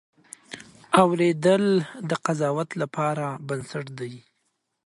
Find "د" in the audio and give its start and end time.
2.09-2.11